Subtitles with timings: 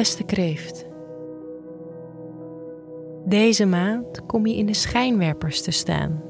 [0.00, 0.86] Beste kreeft.
[3.24, 6.22] Deze maand kom je in de schijnwerpers te staan.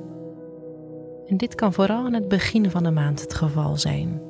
[1.27, 4.23] En dit kan vooral aan het begin van de maand het geval zijn.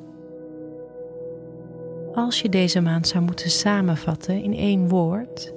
[2.13, 5.53] Als je deze maand zou moeten samenvatten in één woord,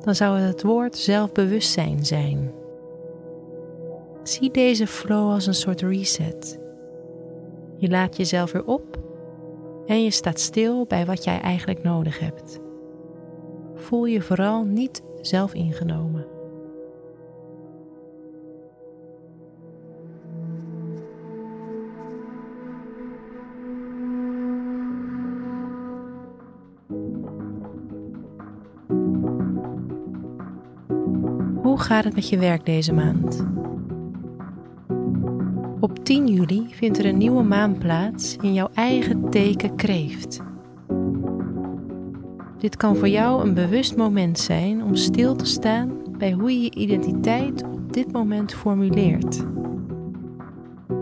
[0.00, 2.52] dan zou het het woord zelfbewustzijn zijn.
[4.22, 6.58] Zie deze flow als een soort reset.
[7.76, 8.98] Je laat jezelf weer op
[9.86, 12.62] en je staat stil bij wat jij eigenlijk nodig hebt.
[13.84, 16.26] Voel je vooral niet zelf ingenomen.
[31.62, 33.46] Hoe gaat het met je werk deze maand?
[35.80, 40.42] Op 10 juli vindt er een nieuwe maan plaats in jouw eigen teken kreeft.
[42.64, 46.62] Dit kan voor jou een bewust moment zijn om stil te staan bij hoe je
[46.62, 49.44] je identiteit op dit moment formuleert.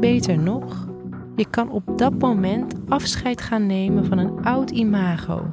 [0.00, 0.88] Beter nog,
[1.36, 5.52] je kan op dat moment afscheid gaan nemen van een oud imago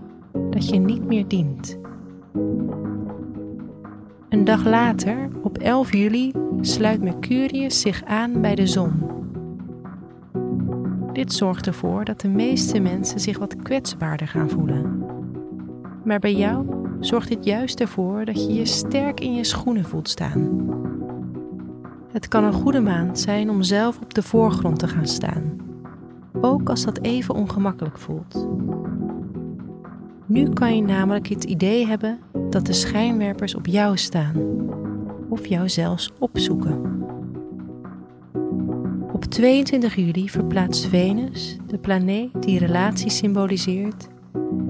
[0.49, 1.79] dat je niet meer dient.
[4.29, 8.91] Een dag later, op 11 juli, sluit Mercurius zich aan bij de zon.
[11.13, 14.98] Dit zorgt ervoor dat de meeste mensen zich wat kwetsbaarder gaan voelen.
[16.09, 16.65] Maar bij jou
[16.99, 20.69] zorgt dit juist ervoor dat je je sterk in je schoenen voelt staan.
[22.11, 25.57] Het kan een goede maand zijn om zelf op de voorgrond te gaan staan,
[26.41, 28.47] ook als dat even ongemakkelijk voelt.
[30.25, 34.35] Nu kan je namelijk het idee hebben dat de schijnwerpers op jou staan
[35.29, 36.81] of jou zelfs opzoeken.
[39.13, 44.07] Op 22 juli verplaatst Venus, de planeet die relatie symboliseert,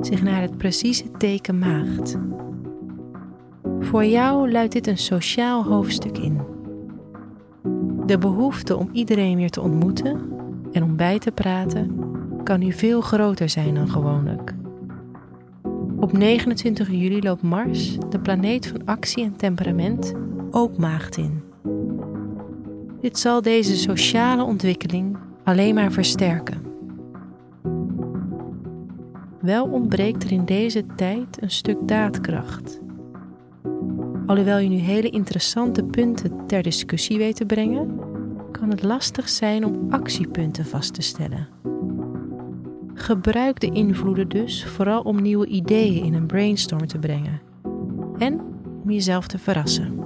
[0.02, 2.18] zich naar het precieze teken maagd.
[3.80, 6.42] Voor jou luidt dit een sociaal hoofdstuk in.
[8.06, 10.22] De behoefte om iedereen weer te ontmoeten
[10.72, 12.00] en om bij te praten
[12.44, 14.54] kan nu veel groter zijn dan gewoonlijk.
[16.00, 20.14] Op 29 juli loopt Mars, de planeet van actie en temperament,
[20.52, 21.44] ook maagd in.
[23.02, 26.69] Dit zal deze sociale ontwikkeling alleen maar versterken.
[29.42, 32.80] Wel ontbreekt er in deze tijd een stuk daadkracht.
[34.26, 38.00] Alhoewel je nu hele interessante punten ter discussie weet te brengen,
[38.52, 41.48] kan het lastig zijn om actiepunten vast te stellen.
[42.94, 47.42] Gebruik de invloeden dus vooral om nieuwe ideeën in een brainstorm te brengen
[48.18, 48.40] en
[48.84, 50.00] om jezelf te verrassen.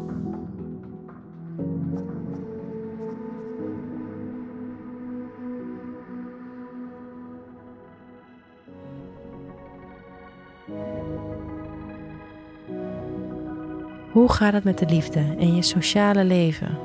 [14.13, 16.77] Hoe gaat het met de liefde en je sociale leven?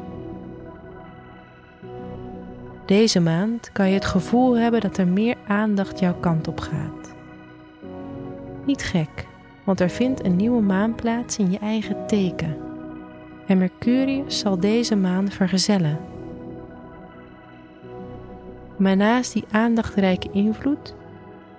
[2.87, 7.15] Deze maand kan je het gevoel hebben dat er meer aandacht jouw kant op gaat.
[8.65, 9.27] Niet gek,
[9.65, 12.57] want er vindt een nieuwe maan plaats in je eigen teken.
[13.47, 15.99] En Mercurius zal deze maan vergezellen.
[18.77, 20.95] Maar naast die aandachtrijke invloed,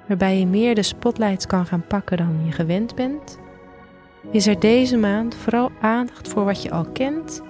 [0.08, 3.40] waarbij je meer de spotlights kan gaan pakken dan je gewend bent,
[4.32, 7.42] is er deze maand vooral aandacht voor wat je al kent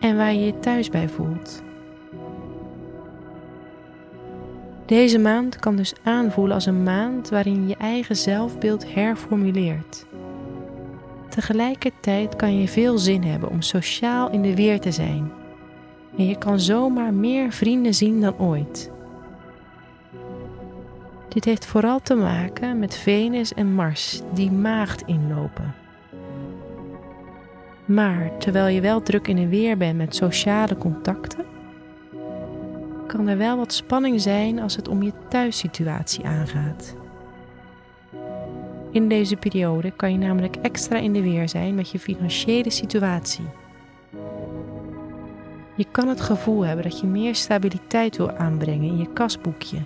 [0.00, 1.62] en waar je je thuis bij voelt.
[4.86, 10.06] Deze maand kan dus aanvoelen als een maand waarin je eigen zelfbeeld herformuleert.
[11.28, 15.32] Tegelijkertijd kan je veel zin hebben om sociaal in de weer te zijn.
[16.16, 18.90] En je kan zomaar meer vrienden zien dan ooit.
[21.28, 25.74] Dit heeft vooral te maken met Venus en Mars die maagd inlopen.
[27.88, 31.44] Maar terwijl je wel druk in de weer bent met sociale contacten,
[33.06, 36.94] kan er wel wat spanning zijn als het om je thuissituatie aangaat.
[38.90, 43.44] In deze periode kan je namelijk extra in de weer zijn met je financiële situatie.
[45.76, 49.78] Je kan het gevoel hebben dat je meer stabiliteit wil aanbrengen in je kasboekje.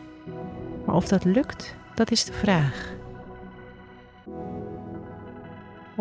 [0.87, 3.01] Maar of dat lukt, dat is de vraag.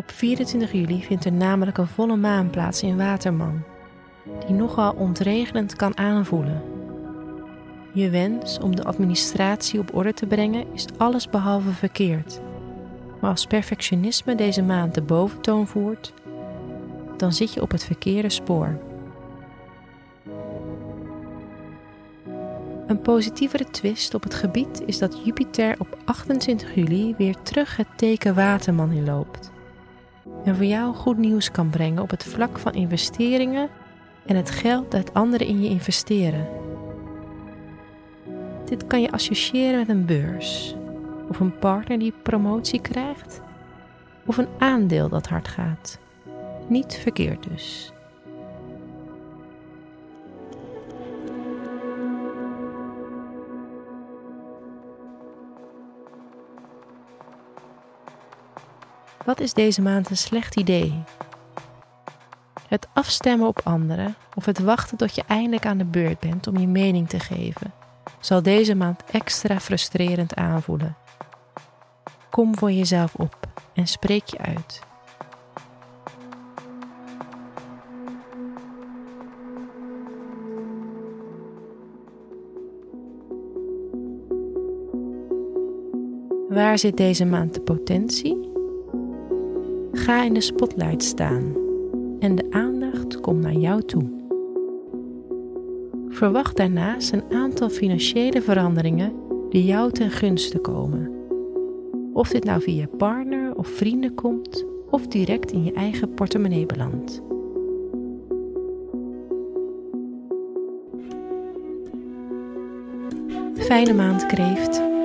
[0.01, 3.63] Op 24 juli vindt er namelijk een volle maan plaats in Waterman,
[4.45, 6.61] die nogal ontregelend kan aanvoelen.
[7.93, 12.41] Je wens om de administratie op orde te brengen is alles behalve verkeerd.
[13.19, 16.13] Maar als perfectionisme deze maand de boventoon voert,
[17.17, 18.79] dan zit je op het verkeerde spoor.
[22.87, 27.87] Een positievere twist op het gebied is dat Jupiter op 28 juli weer terug het
[27.95, 29.50] teken Waterman inloopt.
[30.43, 33.69] En voor jou goed nieuws kan brengen op het vlak van investeringen
[34.25, 36.47] en het geld dat anderen in je investeren.
[38.65, 40.75] Dit kan je associëren met een beurs,
[41.29, 43.41] of een partner die promotie krijgt,
[44.25, 45.99] of een aandeel dat hard gaat.
[46.67, 47.91] Niet verkeerd dus.
[59.31, 61.03] Wat is deze maand een slecht idee?
[62.67, 66.57] Het afstemmen op anderen of het wachten tot je eindelijk aan de beurt bent om
[66.57, 67.73] je mening te geven,
[68.19, 70.95] zal deze maand extra frustrerend aanvoelen.
[72.29, 74.81] Kom voor jezelf op en spreek je uit.
[86.49, 88.40] Waar zit deze maand de potentie?
[89.91, 91.55] Ga in de spotlight staan
[92.19, 94.03] en de aandacht komt naar jou toe.
[96.09, 99.13] Verwacht daarnaast een aantal financiële veranderingen
[99.49, 101.11] die jou ten gunste komen.
[102.13, 107.21] Of dit nou via partner of vrienden komt of direct in je eigen portemonnee belandt.
[113.53, 115.00] Fijne maand kreeft.